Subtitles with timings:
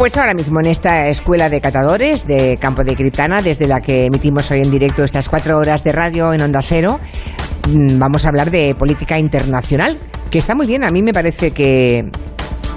[0.00, 4.06] Pues ahora mismo en esta escuela de catadores de Campo de Criptana, desde la que
[4.06, 6.98] emitimos hoy en directo estas cuatro horas de radio en Onda Cero,
[7.68, 9.98] mm, vamos a hablar de política internacional,
[10.30, 10.84] que está muy bien.
[10.84, 12.10] A mí me parece que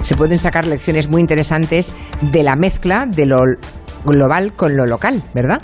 [0.02, 3.42] se pueden sacar lecciones muy interesantes de la mezcla de lo
[4.04, 5.62] global con lo local, ¿verdad?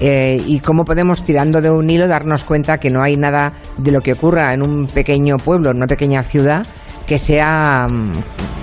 [0.00, 3.90] Eh, y cómo podemos, tirando de un hilo, darnos cuenta que no hay nada de
[3.90, 6.66] lo que ocurra en un pequeño pueblo, en una pequeña ciudad,
[7.10, 8.12] que sea mm,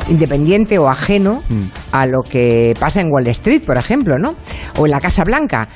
[0.09, 1.61] independiente o ajeno mm.
[1.91, 4.35] a lo que pasa en Wall Street, por ejemplo, ¿no?
[4.77, 5.67] O en la Casa Blanca.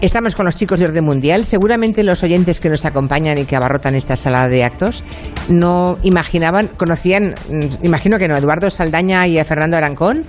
[0.00, 1.44] Estamos con los chicos de Orden Mundial.
[1.44, 5.04] Seguramente los oyentes que nos acompañan y que abarrotan esta sala de actos
[5.50, 10.22] no imaginaban, conocían, mm, imagino que no, Eduardo Saldaña y a Fernando Arancón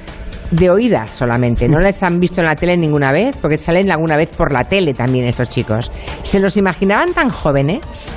[0.51, 1.69] de oídas solamente.
[1.69, 4.65] No les han visto en la tele ninguna vez, porque salen alguna vez por la
[4.65, 5.93] tele también estos chicos.
[6.23, 8.11] ¿Se los imaginaban tan jóvenes?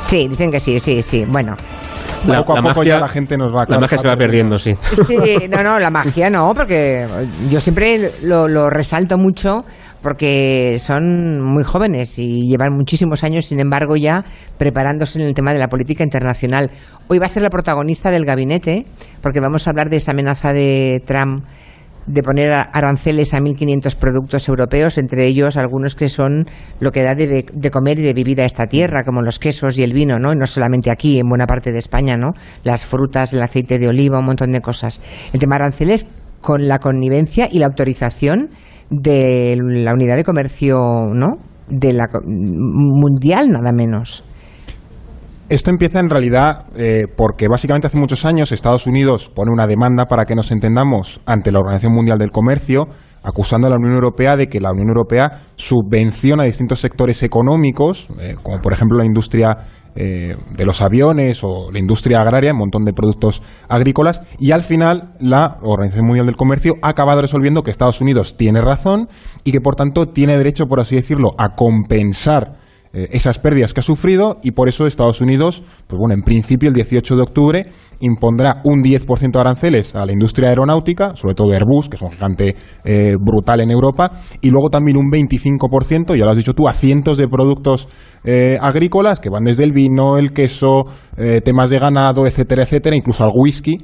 [0.00, 1.26] Sí, dicen que sí, sí, sí.
[1.28, 1.56] Bueno,
[2.26, 4.74] la, poco a poco ya la gente nos va La magia se va perdiendo, sí.
[5.06, 7.06] Sí, no, no, la magia no, porque
[7.50, 9.64] yo siempre lo, resalto mucho
[10.02, 14.24] porque son muy jóvenes y llevan muchísimos años, sin embargo, ya
[14.56, 16.70] preparándose en el tema de la política internacional.
[17.08, 18.86] Hoy va a ser la protagonista del gabinete,
[19.20, 21.44] porque vamos a hablar de esa amenaza de Trump
[22.12, 26.46] de poner aranceles a 1.500 productos europeos, entre ellos algunos que son
[26.80, 29.82] lo que da de, comer y de vivir a esta tierra, como los quesos y
[29.82, 30.32] el vino, ¿no?
[30.32, 32.32] Y no solamente aquí, en buena parte de España, ¿no?
[32.64, 35.00] Las frutas, el aceite de oliva, un montón de cosas.
[35.32, 36.06] El tema aranceles
[36.40, 38.50] con la connivencia y la autorización
[38.90, 40.78] de la unidad de comercio,
[41.14, 41.36] ¿no?
[41.68, 44.24] De la mundial, nada menos.
[45.50, 50.06] Esto empieza en realidad eh, porque básicamente hace muchos años Estados Unidos pone una demanda
[50.06, 52.86] para que nos entendamos ante la Organización Mundial del Comercio
[53.24, 58.36] acusando a la Unión Europea de que la Unión Europea subvenciona distintos sectores económicos, eh,
[58.40, 59.58] como por ejemplo la industria
[59.96, 64.62] eh, de los aviones o la industria agraria, un montón de productos agrícolas, y al
[64.62, 69.08] final la Organización Mundial del Comercio ha acabado resolviendo que Estados Unidos tiene razón
[69.42, 72.60] y que por tanto tiene derecho, por así decirlo, a compensar
[72.92, 76.68] eh, esas pérdidas que ha sufrido y por eso Estados Unidos, pues bueno, en principio
[76.68, 77.66] el 18 de octubre
[78.00, 82.10] impondrá un 10% de aranceles a la industria aeronáutica, sobre todo Airbus, que es un
[82.10, 86.66] gigante eh, brutal en Europa, y luego también un 25%, ya lo has dicho tú,
[86.66, 87.88] a cientos de productos
[88.24, 90.86] eh, agrícolas que van desde el vino, el queso,
[91.44, 93.78] temas de ganado, etcétera, etcétera, incluso al whisky.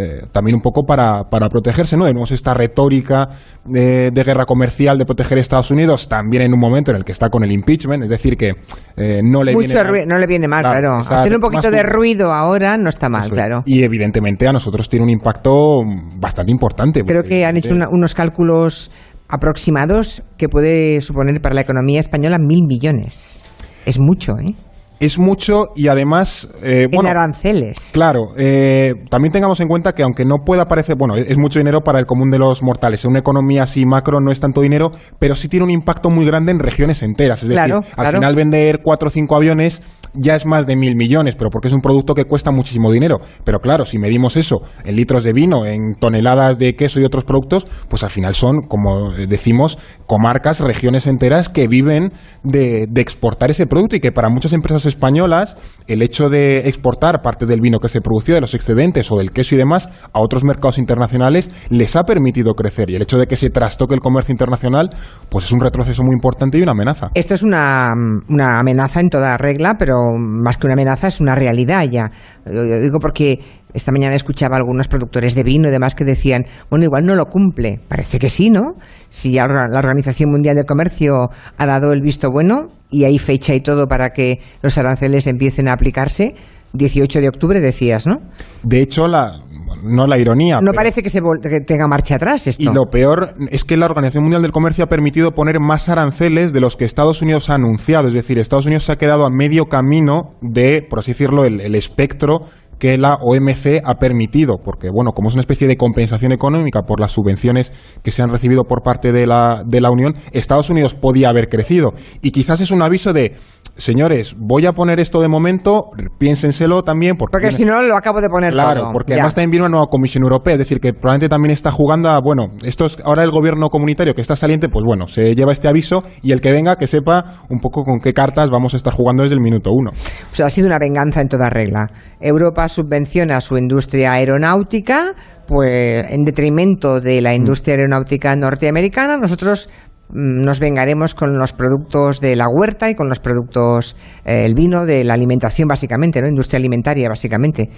[0.00, 2.06] Eh, también un poco para, para protegerse, ¿no?
[2.06, 3.28] Tenemos esta retórica
[3.66, 7.12] de, guerra comercial de proteger a Estados Unidos, también en un momento en el que
[7.12, 8.54] está con el impeachment, es decir, que
[8.96, 10.08] eh, no le viene mal.
[10.08, 10.96] no le viene mal, claro.
[10.96, 13.62] Hacer un poquito de ruido ahora no está mal, claro.
[13.66, 15.82] Y evidentemente a nosotros tiene un impacto
[16.16, 17.04] bastante importante.
[17.04, 18.90] Creo que han hecho unos cálculos
[19.28, 23.42] aproximados que puede suponer para la economía española mil millones.
[23.84, 24.54] Es mucho, ¿eh?
[25.00, 26.48] Es mucho y además...
[26.62, 27.90] Eh, en aranceles.
[27.92, 31.82] Claro, eh, también tengamos en cuenta que aunque no pueda parecer, bueno, es mucho dinero
[31.82, 33.02] para el común de los mortales.
[33.04, 36.26] En una economía así macro no es tanto dinero, pero sí tiene un impacto muy
[36.26, 37.42] grande en regiones enteras.
[37.42, 39.82] Es decir, al final vender cuatro o cinco aviones
[40.14, 43.20] ya es más de mil millones, pero porque es un producto que cuesta muchísimo dinero.
[43.44, 47.24] Pero claro, si medimos eso en litros de vino, en toneladas de queso y otros
[47.24, 52.12] productos, pues al final son, como decimos, comarcas, regiones enteras que viven
[52.42, 55.56] de, exportar ese producto y que para muchas empresas españolas
[55.90, 59.32] el hecho de exportar parte del vino que se produció, de los excedentes o del
[59.32, 62.90] queso y demás, a otros mercados internacionales les ha permitido crecer.
[62.90, 64.90] Y el hecho de que se trastoque el comercio internacional,
[65.28, 67.10] pues es un retroceso muy importante y una amenaza.
[67.14, 67.88] Esto es una,
[68.28, 72.10] una amenaza en toda regla, pero más que una amenaza es una realidad ya.
[72.44, 73.40] Lo digo porque
[73.74, 77.14] esta mañana escuchaba a algunos productores de vino y demás que decían, bueno, igual no
[77.14, 77.80] lo cumple.
[77.88, 78.74] Parece que sí, ¿no?
[79.08, 83.54] Si ya la Organización Mundial del Comercio ha dado el visto bueno y hay fecha
[83.54, 86.34] y todo para que los aranceles empiecen a aplicarse,
[86.72, 88.18] 18 de octubre decías, ¿no?
[88.62, 89.40] De hecho, la,
[89.82, 90.60] no la ironía.
[90.60, 91.20] No parece que, se
[91.66, 92.62] tenga marcha atrás esto.
[92.62, 96.52] Y lo peor es que la Organización Mundial del Comercio ha permitido poner más aranceles
[96.52, 98.08] de los que Estados Unidos ha anunciado.
[98.08, 101.74] Es decir, Estados Unidos se ha quedado a medio camino de, por así decirlo, el,
[101.74, 102.40] espectro
[102.80, 106.98] que la OMC ha permitido, porque bueno, como es una especie de compensación económica por
[106.98, 107.72] las subvenciones
[108.02, 111.48] que se han recibido por parte de la, de la Unión, Estados Unidos podía haber
[111.48, 111.92] crecido.
[112.22, 113.36] Y quizás es un aviso de
[113.76, 117.16] señores, voy a poner esto de momento, piénsenselo también.
[117.16, 120.22] Porque, si no, lo acabo de poner Claro, porque además también viene una nueva Comisión
[120.24, 123.68] Europea, es decir, que probablemente también está jugando a, bueno, esto es ahora el gobierno
[123.68, 126.86] comunitario que está saliente, pues bueno, se lleva este aviso y el que venga que
[126.86, 129.90] sepa un poco con qué cartas vamos a estar jugando desde el minuto uno.
[129.90, 131.86] O sea, ha sido una venganza en toda regla.
[132.20, 135.14] Europa subvenciona su industria aeronáutica,
[135.46, 139.68] pues en detrimento de la industria aeronáutica norteamericana, nosotros
[140.12, 144.54] Mm, nos vengaremos con los productos de la huerta y con los productos, eh, el
[144.54, 146.28] vino, de la alimentación básicamente, ¿no?
[146.28, 147.68] Industria alimentaria básicamente.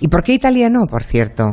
[0.00, 1.44] ¿Y por qué Italia no, por cierto?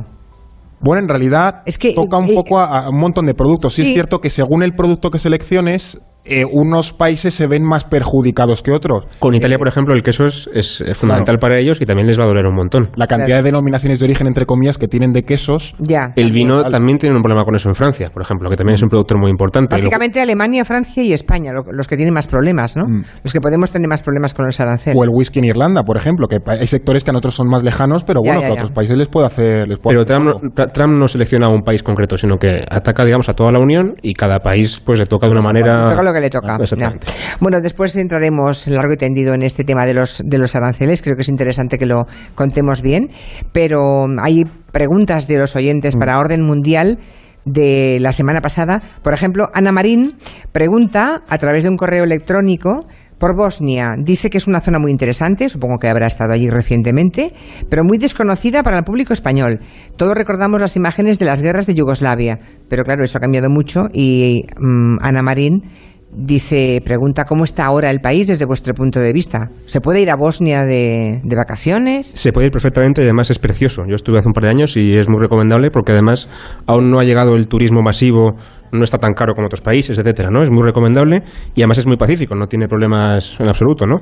[0.80, 3.74] Bueno, en realidad Es que, toca un eh, poco a, a un montón de productos.
[3.74, 3.90] Sí, sí.
[3.90, 8.62] es cierto que según el producto que selecciones, eh, unos países se ven más perjudicados
[8.64, 9.08] que otros.
[9.20, 11.40] Con Italia, por ejemplo, el queso es, es, eh, fundamental Claro.
[11.40, 12.90] para ellos y también les va a doler un montón.
[12.96, 13.44] La cantidad Claro.
[13.44, 15.76] de denominaciones de origen, entre comillas, que tienen de quesos.
[15.80, 16.12] Ya.
[16.16, 18.76] El vino Al- también tiene un problema con eso en Francia, por ejemplo, que también
[18.76, 19.76] es un productor muy importante.
[19.76, 22.86] Básicamente Alemania, Francia y España, lo- los que tienen más problemas, ¿no?
[22.88, 23.04] Mm.
[23.24, 24.98] Los que podemos tener más problemas con los aranceles.
[24.98, 27.64] O el whisky en Irlanda, por ejemplo, que hay sectores que a nosotros son más
[27.64, 28.62] lejanos, pero bueno, ya, que a ya.
[28.62, 29.68] otros países les puede hacer.
[29.68, 30.40] Les puede Pero hacer Trump, algo.
[30.44, 33.52] no- Tra- Trump no selecciona a un país concreto, sino que ataca, digamos, a toda
[33.52, 35.96] la Unión y cada país pues le toca de una manera...
[36.20, 37.00] Le toca que le.
[37.40, 41.02] Bueno, después entraremos largo y tendido en este tema de los, de los aranceles.
[41.02, 42.06] Creo que es interesante que lo
[42.36, 43.10] contemos bien.
[43.52, 46.00] Pero hay preguntas de los oyentes Mm.
[46.00, 47.00] para orden mundial
[47.46, 48.82] de la semana pasada.
[49.04, 50.16] Por ejemplo, Ana Marín
[50.52, 52.88] pregunta a través de un correo electrónico
[53.18, 53.96] por Bosnia.
[53.98, 57.34] Dice que es una zona muy interesante, supongo que habrá estado allí recientemente,
[57.70, 59.60] pero muy desconocida para el público español.
[59.96, 62.38] Todos recordamos las imágenes de las guerras de Yugoslavia,
[62.70, 65.64] pero claro, eso ha cambiado mucho y mm, Ana Marín
[66.12, 69.50] dice, pregunta cómo está ahora el país desde vuestro punto de vista.
[69.66, 72.08] ¿Se puede ir a Bosnia de, de vacaciones?
[72.08, 73.84] Se puede ir perfectamente y además es precioso.
[73.88, 76.30] Yo estuve hace un par de años y es muy recomendable porque además
[76.66, 78.36] aún no ha llegado el turismo masivo,
[78.72, 80.42] no está tan caro como otros países, etcétera, ¿no?
[80.42, 81.24] Es muy recomendable
[81.56, 83.98] y además es muy pacífico, no tiene problemas en absoluto, ¿no?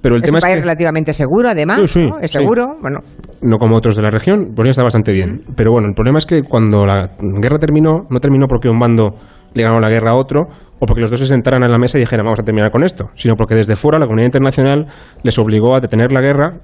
[0.00, 1.78] Pero el es tema un es país que relativamente seguro, además.
[1.80, 2.18] Sí, sí, ¿no?
[2.20, 2.38] Es sí.
[2.38, 2.76] seguro.
[2.80, 3.00] Bueno,
[3.42, 5.42] no como otros de la región, Bosnia está bastante bien.
[5.56, 7.10] Pero bueno, el problema es que cuando la
[7.40, 9.14] guerra terminó, no terminó porque un bando
[9.54, 10.48] le ganó la guerra a otro
[10.78, 12.84] o porque los dos se sentaran en la mesa y dijeran vamos a terminar con
[12.84, 14.86] esto, sino porque desde fuera la comunidad internacional
[15.22, 16.60] les obligó a detener la guerra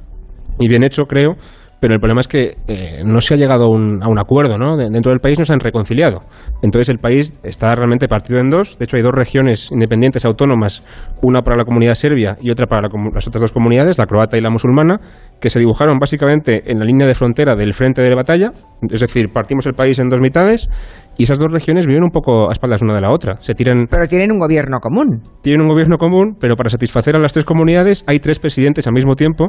[0.59, 1.37] y bien hecho, creo.
[1.79, 4.57] Pero el problema es que eh, no se ha llegado a un, a un acuerdo,
[4.57, 4.77] ¿no?
[4.77, 6.23] De- Dentro del país no se han reconciliado.
[6.63, 8.79] Entonces el país está realmente partido en dos.
[8.79, 10.83] De hecho, hay dos regiones independientes autónomas,
[11.23, 14.39] una para la comunidad serbia y otra para la las otras dos comunidades, la croata
[14.39, 14.99] y la musulmana,
[15.41, 18.53] que se dibujaron básicamente en la línea de frontera del frente de batalla.
[18.91, 20.71] Es decir, partimos el país en dos mitades
[21.19, 23.37] y esas dos regiones viven un poco a espaldas una de la otra.
[23.41, 25.21] Se tiran pero tienen un gobierno común.
[25.43, 28.93] tienen un gobierno común, pero para satisfacer a las tres comunidades hay tres presidentes al
[28.95, 29.49] mismo tiempo,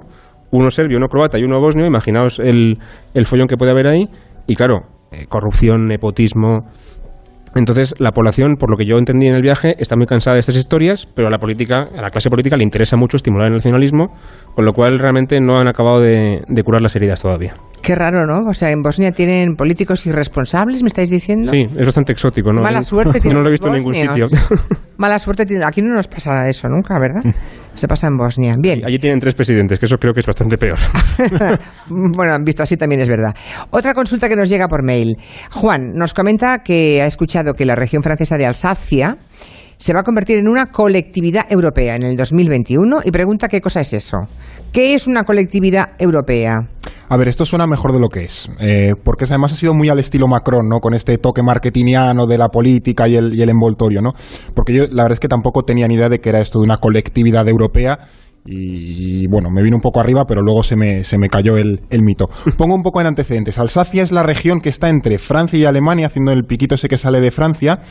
[0.52, 1.86] uno serbio, uno croata y uno bosnio.
[1.86, 2.78] Imaginaos el,
[3.14, 4.06] el follón que puede haber ahí.
[4.48, 6.66] Y claro, eh, corrupción, nepotismo.
[7.56, 10.42] Entonces, la población, por lo que yo entendí en el viaje, está muy cansada de
[10.42, 13.54] estas historias, pero a la política, a la clase política le interesa mucho estimular el
[13.54, 14.08] nacionalismo,
[14.54, 17.56] con lo cual realmente no han acabado de, de curar las heridas todavía.
[17.82, 18.50] Qué raro, ¿no?
[18.50, 21.52] O sea, en Bosnia tienen políticos irresponsables, ¿me estáis diciendo?
[21.52, 22.62] Sí, es bastante exótico, ¿no?
[22.62, 24.28] Mala suerte tienen no lo he visto en ningún sitio.
[24.98, 25.66] Mala suerte tienen.
[25.68, 27.24] Aquí no nos pasa eso nunca, ¿verdad?
[27.78, 28.56] Se pasa en Bosnia.
[28.58, 28.84] Bien.
[28.84, 30.78] Allí tienen tres presidentes, que eso creo que es bastante peor.
[31.90, 33.36] bueno, visto así también es verdad.
[33.70, 35.16] Otra consulta que nos llega por mail.
[35.52, 39.18] Juan nos comenta que ha escuchado que la región francesa de Alsacia
[39.78, 43.82] se va a convertir en una colectividad europea en el 2021 y pregunta qué cosa
[43.82, 44.18] es eso.
[44.72, 46.58] ¿Qué es una colectividad europea?
[47.10, 49.88] A ver, esto suena mejor de lo que es, eh, porque además ha sido muy
[49.88, 50.80] al estilo Macron, ¿no?
[50.80, 54.12] Con este toque marketingiano de la política y el, envoltorio, ¿no?
[54.54, 56.66] Porque yo la verdad es que tampoco tenía ni idea de que era esto de
[56.66, 58.00] una colectividad europea
[58.48, 61.82] y, bueno, me vino un poco arriba, pero luego se me, se me cayó el,
[61.90, 62.30] el mito.
[62.58, 63.60] Pongo un poco en antecedentes.
[63.60, 66.98] Alsacia es la región que está entre Francia y Alemania, haciendo el piquito ese que
[66.98, 67.82] sale de Francia,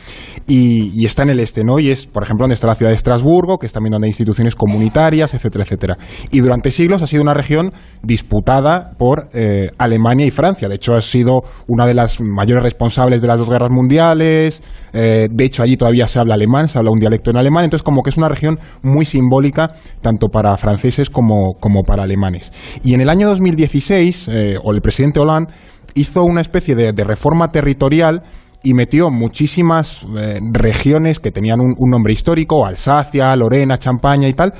[0.47, 1.79] y, y está en el este, ¿no?
[1.79, 4.09] Y es, por ejemplo, donde está la ciudad de Estrasburgo, que es también donde hay
[4.09, 5.97] instituciones comunitarias, etcétera, etcétera.
[6.31, 7.69] Y durante siglos ha sido una región
[8.03, 10.69] disputada por eh, Alemania y Francia.
[10.69, 14.61] De hecho, ha sido una de las mayores responsables de las dos guerras mundiales.
[14.93, 17.63] Eh, de hecho, allí todavía se habla alemán, se habla un dialecto en alemán.
[17.63, 22.51] Entonces, como que es una región muy simbólica, tanto para franceses como, como para alemanes.
[22.83, 25.51] Y en el año 2016, eh, el presidente Hollande
[25.95, 28.23] hizo una especie de, reforma territorial
[28.61, 30.05] y metió muchísimas
[30.51, 34.53] regiones que tenían un, un nombre histórico, Alsacia, Lorena, Champaña y tal,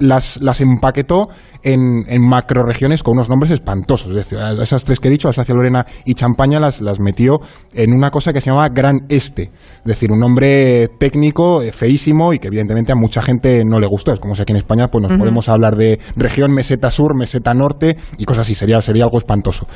[0.00, 1.28] las, las empaquetó
[1.62, 4.10] en, en macroregiones con unos nombres espantosos.
[4.10, 7.40] Es decir, esas tres que he dicho, Alsacia, Lorena y Champaña, las, las metió
[7.74, 9.42] en una cosa que se llamaba Gran Este.
[9.42, 13.86] Es decir, un nombre técnico eh, feísimo y que evidentemente a mucha gente no le
[13.86, 14.12] gustó.
[14.12, 17.54] Es como si aquí en España pues nos podemos hablar de región meseta sur, meseta
[17.54, 18.54] norte y cosas así.
[18.54, 19.66] Sería, sería algo espantoso.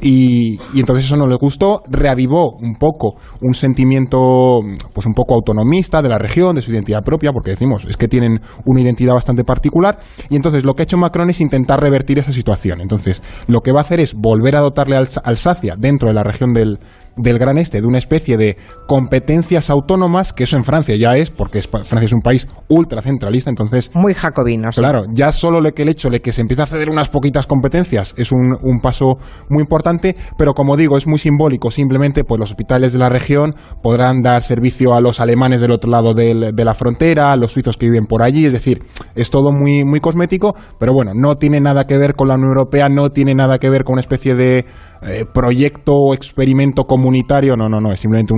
[0.00, 1.82] Y, y entonces eso no le gustó.
[1.88, 4.60] Reavivó un poco un sentimiento
[4.92, 8.08] pues un poco autonomista de la región, de su identidad propia, porque decimos, es que
[8.08, 9.98] tienen una identidad bastante particular.
[10.30, 12.80] Y entonces lo que ha hecho Macron es intentar revertir esa situación.
[12.80, 16.14] Entonces, lo que va a hacer es volver a dotarle a Alsa- Alsacia dentro de
[16.14, 16.78] la región del,
[17.16, 21.30] del Gran Este de una especie de competencias autónomas, que eso en Francia ya es,
[21.30, 24.70] porque es- Francia es un país ultracentralista, entonces Muy jacobino.
[24.72, 24.80] sí.
[24.80, 27.46] Claro, ya solo le que el hecho de que se empiece a ceder unas poquitas
[27.46, 31.70] competencias es un, un paso muy importante, pero como digo, es muy simbólico.
[31.70, 35.90] Simplemente, pues los hospitales de la región podrán dar servicio a los alemanes del otro
[35.90, 38.46] lado del- de la frontera, a los suizos que viven por allí.
[38.46, 38.82] Es decir,
[39.14, 42.50] es todo muy, muy cosmético, pero bueno, no tiene nada que ver con la Unión
[42.50, 44.64] Europea, no tiene nada que ver con una especie de
[45.04, 48.34] eh, proyecto o experimento comunitario, no, no, no, es simplemente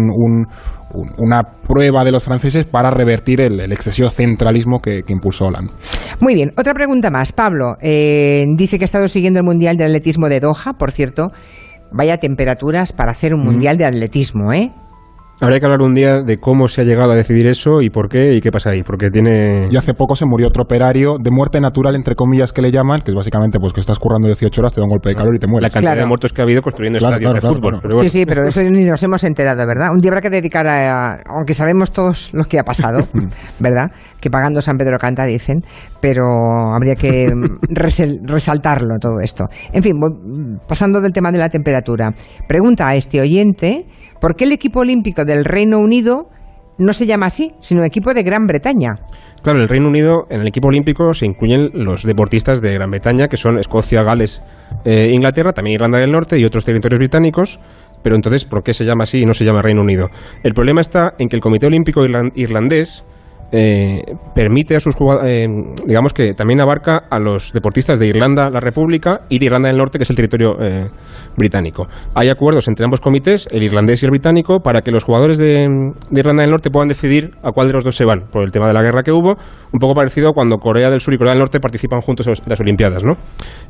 [1.19, 5.73] una prueba de los franceses para revertir el, excesivo centralismo que, impulsó Hollande.
[6.21, 7.33] Muy bien, otra pregunta más.
[7.33, 11.33] Pablo, eh, dice que ha estado siguiendo el Mundial de Atletismo de Doha, por cierto.
[11.93, 14.73] Vaya temperaturas para hacer un Mundial de Atletismo, ¿eh?
[15.41, 18.09] Habría que hablar un día de cómo se ha llegado a decidir eso y por
[18.09, 19.69] qué y qué pasa ahí, porque tiene...
[19.69, 23.03] Y hace poco se murió otro operario de muerte natural, entre comillas, que le llaman,
[23.03, 25.35] que es básicamente pues que estás currando 18 horas, te da un golpe de calor
[25.35, 25.73] y te mueres.
[25.73, 27.81] La cantidad de muertos que ha habido construyendo estadios de fútbol.
[28.03, 29.89] Sí, sí, pero eso ni nos hemos enterado, ¿verdad?
[29.93, 31.21] Un día habrá que dedicar a...
[31.27, 33.01] Aunque sabemos todos lo que ha pasado,
[33.59, 33.91] ¿verdad?
[34.21, 35.63] Que pagando San Pedro canta, dicen,
[36.01, 36.25] pero
[36.73, 37.27] habría que
[37.69, 39.47] resaltarlo todo esto.
[39.73, 39.95] En fin,
[40.69, 42.13] pasando del tema de la temperatura.
[42.47, 43.87] Pregunta a este oyente...
[44.25, 46.31] ¿Por qué el equipo olímpico del Reino Unido
[46.79, 48.95] no se llama así, sino equipo de Gran Bretaña?
[49.43, 53.29] Claro, el Reino Unido, en el equipo olímpico se incluyen los deportistas de Gran Bretaña,
[53.29, 54.43] que son Escocia, Gales,
[54.87, 57.61] eh, Inglaterra, también Irlanda del Norte y otros territorios británicos.
[58.03, 60.09] Pero entonces, ¿por qué se llama así y no se llama Reino Unido?
[60.43, 62.03] El problema está en que el Comité Olímpico
[62.35, 63.05] Irlandés
[63.53, 64.03] eh,
[64.35, 65.47] permite a sus eh,
[65.87, 69.79] digamos que también abarca a los deportistas de Irlanda, la República, y de Irlanda del
[69.79, 70.89] Norte, que es el territorio eh,
[71.37, 71.87] británico.
[72.15, 75.69] Hay acuerdos entre ambos comités, el irlandés y el británico, para que los jugadores de,
[76.11, 78.67] Irlanda del Norte puedan decidir a cuál de los dos se van, por el tema
[78.67, 79.37] de la guerra que hubo,
[79.73, 82.35] un poco parecido a cuando Corea del Sur y Corea del Norte participan juntos en
[82.47, 83.15] las Olimpiadas, ¿no?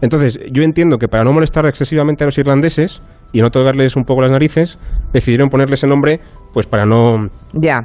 [0.01, 3.03] Entonces, yo entiendo que para no molestar excesivamente a los irlandeses,
[3.35, 4.79] y no tocarles un poco las narices,
[5.13, 6.21] decidieron ponerles el nombre
[6.55, 7.29] pues para no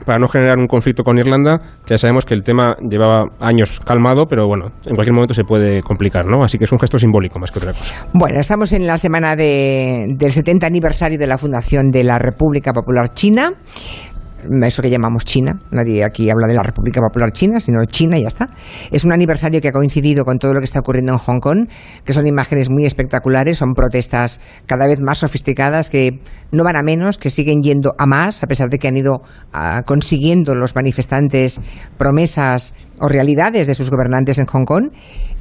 [0.06, 3.80] para no generar un conflicto con Irlanda, que ya sabemos que el tema llevaba años
[3.80, 6.44] calmado, pero bueno, en cualquier momento se puede complicar, ¿no?
[6.44, 8.08] Así que es un gesto simbólico más que otra cosa.
[8.14, 12.72] Bueno, estamos en la semana de, del 70 aniversario de la fundación de la República
[12.72, 13.54] Popular China
[14.64, 18.22] eso que llamamos China, nadie aquí habla de la República Popular China, sino China y
[18.22, 18.50] ya está.
[18.92, 21.68] Es un aniversario que ha coincidido con todo lo que está ocurriendo en Hong Kong,
[22.06, 26.84] que son imágenes muy espectaculares, son protestas cada vez más sofisticadas que no van a
[26.84, 29.22] menos, que siguen yendo a más, a pesar de que han ido
[29.54, 31.62] ah, consiguiendo los manifestantes
[31.98, 34.90] promesas o realidades de sus gobernantes en Hong Kong.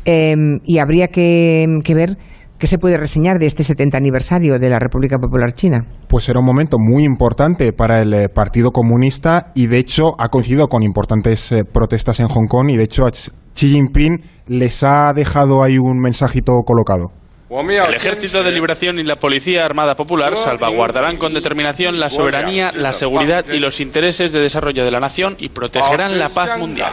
[0.05, 2.17] Em, y habría que ver
[2.59, 5.87] ¿Qué se puede reseñar de este 70 aniversario de la República Popular China?
[6.09, 10.29] Pues era un momento muy importante para el eh, Partido Comunista y de hecho ha
[10.29, 14.83] coincidido con importantes eh, protestas en Hong Kong y de hecho a Xi Jinping les
[14.83, 17.13] ha dejado ahí un mensajito colocado.
[17.49, 22.93] El Ejército de Liberación y la Policía Armada Popular salvaguardarán con determinación la soberanía, la
[22.93, 26.93] seguridad y los intereses de desarrollo de la nación y protegerán la paz mundial.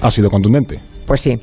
[0.00, 0.80] Ha sido contundente.
[1.06, 1.38] Pues sí.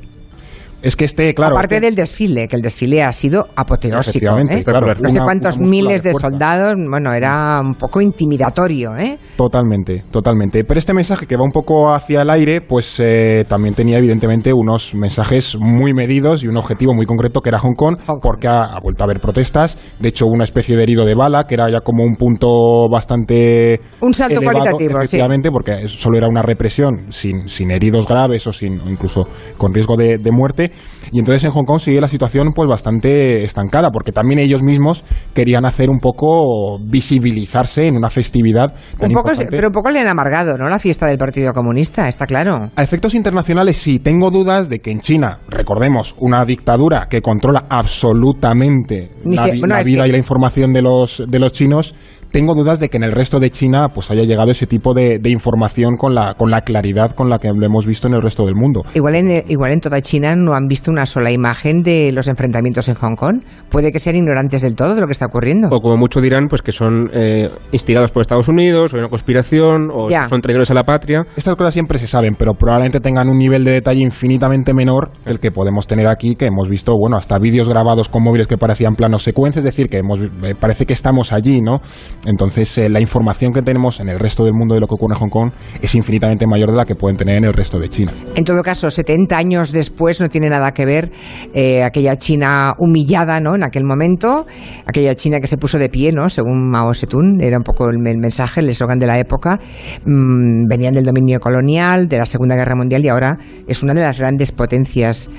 [0.83, 1.55] Es que este, claro.
[1.55, 4.37] Aparte este del desfile, que el desfile ha sido apoteósico.
[4.37, 4.63] ¿eh?
[4.99, 9.17] no sé cuántos miles de, soldados, bueno, era un poco intimidatorio, ¿eh?
[9.37, 10.65] Totalmente, totalmente.
[10.65, 14.51] Pero este mensaje que va un poco hacia el aire, pues eh, también tenía evidentemente
[14.53, 18.77] unos mensajes muy medidos y un objetivo muy concreto que era Hong Kong, porque ha,
[18.81, 19.77] vuelto a haber protestas.
[19.99, 23.79] De hecho, una especie de herido de bala, que era ya como un punto bastante.
[24.01, 28.81] Un salto cualitativo, efectivamente, porque solo era una represión sin, sin heridos graves o, sin,
[28.85, 30.72] incluso con riesgo de muerte
[31.11, 35.03] y entonces en Hong Kong sigue la situación pues bastante estancada, porque también ellos mismos
[35.33, 40.07] querían hacer un poco visibilizarse en una festividad un poco, Pero un poco le han
[40.07, 40.69] amargado, ¿no?
[40.69, 42.71] La fiesta del Partido Comunista, está claro.
[42.75, 47.65] A efectos internacionales sí, tengo dudas de que en China, recordemos, una dictadura que controla
[47.69, 51.95] absolutamente la, vida y la información de los, de los chinos,
[52.33, 55.19] tengo dudas de que en el resto de China pues haya llegado ese tipo de,
[55.25, 58.45] información con la, con la claridad con la que lo hemos visto en el resto
[58.47, 58.83] del mundo.
[58.95, 62.89] Igual en, igual en toda China no han visto una sola imagen de los enfrentamientos
[62.89, 63.43] en Hong Kong.
[63.69, 65.67] Puede que sean ignorantes del todo de lo que está ocurriendo.
[65.71, 69.91] O como mucho dirán, pues que son eh, instigados por Estados Unidos, o una conspiración,
[69.93, 71.21] o son traidores a la patria.
[71.37, 75.39] Estas cosas siempre se saben, pero probablemente tengan un nivel de detalle infinitamente menor el
[75.39, 78.95] que podemos tener aquí, que hemos visto, bueno, hasta vídeos grabados con móviles que parecían
[78.95, 81.79] planos secuencias, es decir, que hemos, eh, parece que estamos allí, ¿no?
[82.25, 85.15] Entonces, eh, la información que tenemos en el resto del mundo de lo que ocurre
[85.15, 85.51] en Hong Kong
[85.81, 88.11] es infinitamente mayor de la que pueden tener en el resto de China.
[88.35, 91.11] En todo caso, 70 años después no tiene nada que ver
[91.53, 93.55] eh, aquella China humillada, ¿no?
[93.55, 94.45] En aquel momento,
[94.85, 96.29] aquella China que se puso de pie, ¿no?
[96.29, 99.59] Según Mao Zedong, era un poco el, mensaje, el eslogan de la época.
[100.05, 103.37] Mm, venían del dominio colonial, de la Segunda Guerra Mundial y ahora
[103.67, 105.29] es una de las grandes potencias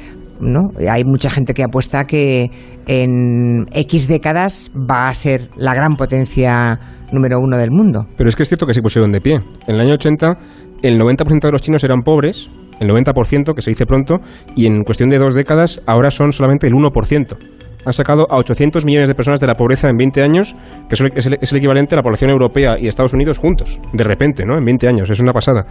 [0.41, 0.71] ¿no?
[0.89, 2.51] Hay mucha gente que apuesta que
[2.87, 6.79] en X décadas va a ser la gran potencia
[7.13, 8.07] número uno del mundo.
[8.17, 9.41] Pero es que es cierto que se pusieron de pie.
[9.67, 10.37] En el año 80
[10.83, 14.19] el 90% de los chinos eran pobres, el 90% que se dice pronto,
[14.55, 17.39] y en cuestión de dos décadas ahora son solamente el 1%
[17.85, 20.55] han sacado a 800 millones de personas de la pobreza en 20 años,
[20.89, 24.57] que es el, equivalente a la población europea y Estados Unidos juntos, de repente, ¿no?
[24.57, 25.67] En 20 años, es una pasada.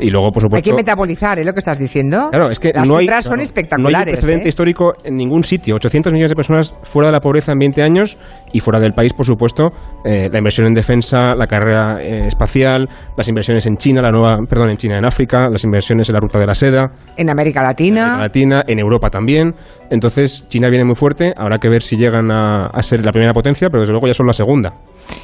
[0.00, 0.56] Y luego, por supuesto...
[0.68, 2.28] Hay que metabolizar, ¿es lo que estás diciendo?
[2.30, 3.92] Claro, es que Las no hay, cifras son espectaculares.
[3.92, 4.48] No hay precedente ¿eh?
[4.48, 5.74] histórico en ningún sitio.
[5.76, 8.16] 800 millones de personas fuera de la pobreza en 20 años
[8.52, 9.72] y fuera del país, por supuesto,
[10.04, 14.38] eh, la inversión en defensa, la carrera eh, espacial, las inversiones en China, la nueva,
[14.48, 17.62] perdón, en China, en África, las inversiones en la ruta de la seda, En América
[17.62, 18.00] Latina.
[18.00, 19.54] en América Latina, en Europa también.
[19.90, 21.34] Entonces, China viene muy fuerte.
[21.36, 24.14] Habrá que ver si llegan a, a ser la primera potencia, pero desde luego ya
[24.14, 24.74] son la segunda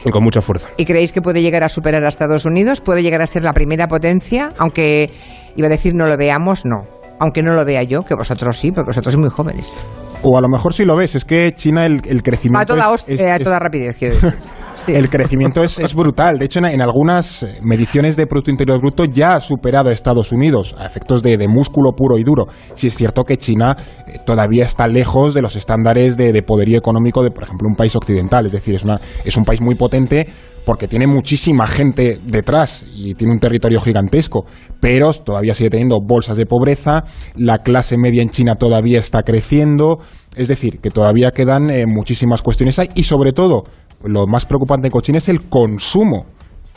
[0.05, 0.69] y con mucha fuerza.
[0.77, 2.81] ¿Y creéis que puede llegar a superar a Estados Unidos?
[2.81, 4.53] ¿Puede llegar a ser la primera potencia?
[4.67, 5.11] Aunque
[5.57, 6.85] iba a decir no lo veamos, no.
[7.21, 9.79] Aunque no lo vea yo, que vosotros sí, porque vosotros sois muy jóvenes.
[10.23, 12.61] O a lo mejor si lo ves, es que China el, el crecimiento...
[12.61, 14.35] A toda, es- es- eh, a es- toda rapidez, quiero decir.
[14.89, 16.39] El crecimiento es, es brutal.
[16.39, 19.93] De hecho, en, en algunas eh, mediciones de Producto Interior Bruto ya ha superado a
[19.93, 22.47] Estados Unidos a efectos de, de músculo puro y duro.
[22.75, 23.77] Si es cierto que China
[24.07, 27.75] eh, todavía está lejos de los estándares de, de poderío económico de, por ejemplo, un
[27.75, 28.47] país occidental.
[28.47, 30.27] Es decir, es, una, es un país muy potente
[30.65, 34.47] porque tiene muchísima gente detrás y tiene un territorio gigantesco,
[34.81, 37.05] pero todavía sigue teniendo bolsas de pobreza,
[37.37, 40.01] la clase media en China todavía está creciendo,
[40.35, 43.63] es decir, que todavía quedan eh, muchísimas cuestiones ahí y sobre todo
[44.05, 46.27] lo más preocupante con China es el consumo.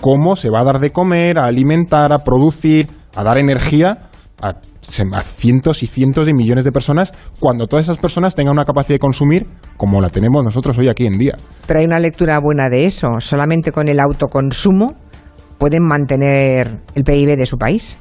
[0.01, 4.09] Cómo se va a dar de comer, a alimentar, a producir, a dar energía
[4.41, 4.55] a,
[5.23, 8.99] cientos y cientos de millones de personas cuando todas esas personas tengan una capacidad de
[8.99, 9.45] consumir
[9.77, 11.35] como la tenemos nosotros hoy aquí en día.
[11.67, 13.19] Hay una lectura buena de eso.
[13.19, 14.95] Solamente con el autoconsumo
[15.57, 17.99] pueden mantener el PIB de su país.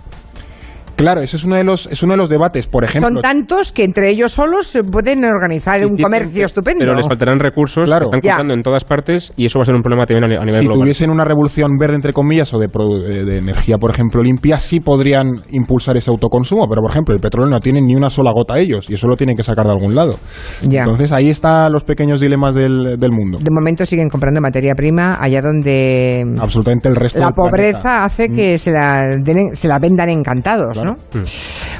[0.99, 2.67] Claro, ese es uno de los, es uno de los debates.
[2.67, 6.45] Por ejemplo, Son tantos que entre ellos solos se pueden organizar Sí, un comercio que-
[6.45, 6.81] estupendo.
[6.81, 8.05] Pero les faltarán recursos, Claro.
[8.05, 10.37] están comprando en todas partes y eso va a ser un problema también a, ni-
[10.37, 10.81] a nivel si global.
[10.83, 15.29] tuviesen una revolución verde, entre comillas, o de, de energía, por ejemplo, limpia, sí podrían
[15.51, 16.69] impulsar ese autoconsumo.
[16.69, 19.17] Pero, por ejemplo, el petróleo no tiene ni una sola gota ellos y eso lo
[19.17, 20.19] tienen que sacar de algún lado.
[20.63, 20.81] Ya.
[20.81, 23.39] Entonces ahí están los pequeños dilemas del, del mundo.
[23.41, 27.51] De momento siguen comprando materia prima allá donde Absolutamente el resto la del planeta.
[27.57, 30.88] pobreza hace que se, la den- se la vendan encantados, Claro.
[30.88, 30.88] ¿no?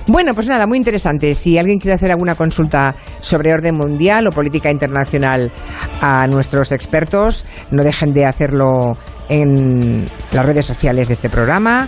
[0.07, 1.35] Bueno, pues nada, muy interesante.
[1.35, 5.53] Si alguien quiere hacer alguna consulta sobre orden mundial o política internacional
[6.01, 8.97] a nuestros expertos, no dejen de hacerlo
[9.29, 11.87] en las redes sociales de este programa,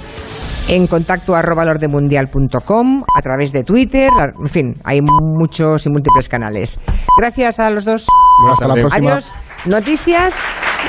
[0.68, 6.78] en contacto arroba lordemundial.com, a través de Twitter, en fin, hay muchos y múltiples canales.
[7.18, 8.06] Gracias a los dos.
[8.42, 9.10] Buenas Hasta la próxima.
[9.12, 9.34] Adiós,
[9.66, 10.36] noticias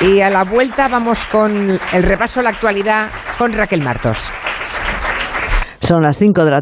[0.01, 4.29] y a la vuelta vamos con el repaso a la actualidad con Raquel Martos.
[5.91, 6.49] Son las 5 de la